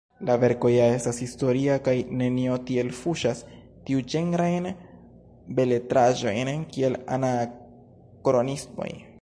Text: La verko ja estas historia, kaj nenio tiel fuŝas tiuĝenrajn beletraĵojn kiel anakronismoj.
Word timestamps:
La 0.27 0.35
verko 0.43 0.69
ja 0.75 0.85
estas 0.91 1.19
historia, 1.23 1.75
kaj 1.87 1.93
nenio 2.21 2.55
tiel 2.69 2.89
fuŝas 3.01 3.43
tiuĝenrajn 3.89 4.71
beletraĵojn 5.61 6.53
kiel 6.75 7.01
anakronismoj. 7.19 8.91